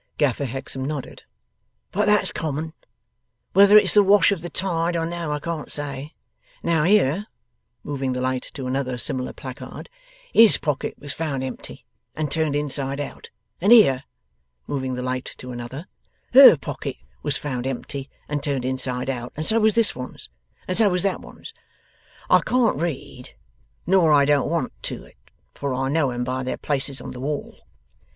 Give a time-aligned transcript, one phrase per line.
[0.17, 1.25] Gaffer Hexam nodded.
[1.91, 2.73] 'But that's common.
[3.53, 6.15] Whether it's the wash of the tide or no, I can't say.
[6.63, 7.27] Now, here,'
[7.83, 9.89] moving the light to another similar placard,
[10.33, 11.85] 'HIS pockets was found empty,
[12.15, 13.29] and turned inside out.
[13.61, 14.05] And here,'
[14.65, 15.85] moving the light to another,
[16.33, 19.31] 'HER pocket was found empty, and turned inside out.
[19.37, 20.29] And so was this one's.
[20.67, 21.53] And so was that one's.
[22.27, 23.35] I can't read,
[23.85, 25.17] nor I don't want to it,
[25.53, 27.59] for I know 'em by their places on the wall.